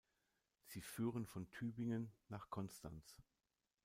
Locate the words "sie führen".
0.65-1.27